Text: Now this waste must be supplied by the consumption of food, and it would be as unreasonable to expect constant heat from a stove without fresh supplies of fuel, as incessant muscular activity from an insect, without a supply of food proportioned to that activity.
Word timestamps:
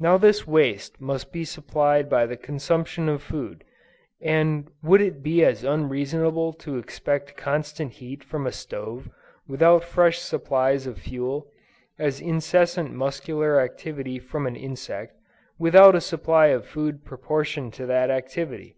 Now 0.00 0.18
this 0.18 0.48
waste 0.48 1.00
must 1.00 1.30
be 1.30 1.44
supplied 1.44 2.08
by 2.10 2.26
the 2.26 2.36
consumption 2.36 3.08
of 3.08 3.22
food, 3.22 3.62
and 4.20 4.66
it 4.66 4.72
would 4.82 5.22
be 5.22 5.44
as 5.44 5.62
unreasonable 5.62 6.52
to 6.54 6.76
expect 6.76 7.36
constant 7.36 7.92
heat 7.92 8.24
from 8.24 8.48
a 8.48 8.50
stove 8.50 9.08
without 9.46 9.84
fresh 9.84 10.18
supplies 10.18 10.88
of 10.88 10.98
fuel, 10.98 11.52
as 12.00 12.20
incessant 12.20 12.94
muscular 12.94 13.60
activity 13.60 14.18
from 14.18 14.48
an 14.48 14.56
insect, 14.56 15.16
without 15.56 15.94
a 15.94 16.00
supply 16.00 16.46
of 16.46 16.66
food 16.66 17.04
proportioned 17.04 17.74
to 17.74 17.86
that 17.86 18.10
activity. 18.10 18.74